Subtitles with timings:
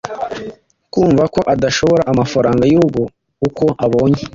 [0.93, 3.01] kumva ko adasho amafaranga y’urugo
[3.47, 4.21] uko abonye